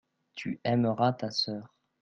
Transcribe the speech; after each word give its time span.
tu 0.35 0.49
aimeras 0.63 1.13
ta 1.19 1.29
sœur. 1.29 1.65